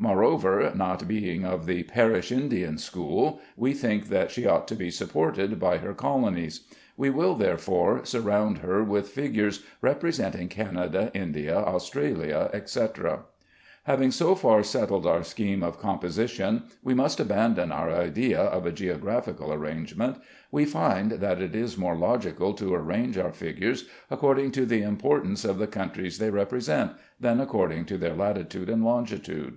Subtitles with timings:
[0.00, 4.92] Moreover, not being of the "Perish India" school, we think that she ought to be
[4.92, 6.68] supported by her colonies.
[6.96, 13.24] We will, therefore, surround her with figures representing Canada, India, Australia, etc.
[13.82, 18.70] Having so far settled our scheme of composition, we must abandon our idea of a
[18.72, 20.18] geographical arrangement.
[20.52, 25.44] We find that it is more logical to arrange our figures according to the importance
[25.44, 29.56] of the countries they represent, than according to their latitude and longitude.